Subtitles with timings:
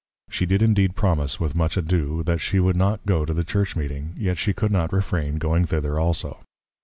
[0.31, 3.75] She did indeed promise, with much ado, that she would not go to the Church
[3.75, 6.39] meeting, yet she could not refrain going thither also.